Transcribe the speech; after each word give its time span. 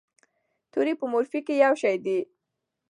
توري 0.71 0.93
په 0.99 1.05
مورفي 1.11 1.39
کې 1.47 1.55
یو 1.63 1.73
شی 1.81 1.95
دي. 2.05 2.19